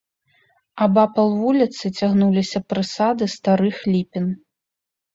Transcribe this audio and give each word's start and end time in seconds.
Абапал 0.85 1.29
вуліцы 1.43 1.85
цягнуліся 1.99 2.65
прысады 2.75 3.23
старых 3.37 3.75
ліпін. 3.95 4.25